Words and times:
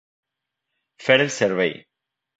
Fer 1.09 1.19
el 1.27 1.33
servei. 1.37 1.79